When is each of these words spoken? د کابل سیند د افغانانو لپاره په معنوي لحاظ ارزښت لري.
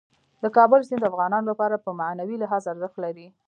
د 0.43 0.45
کابل 0.57 0.79
سیند 0.87 1.01
د 1.03 1.09
افغانانو 1.11 1.49
لپاره 1.51 1.75
په 1.85 1.89
معنوي 1.99 2.35
لحاظ 2.43 2.63
ارزښت 2.71 2.97
لري. 3.05 3.27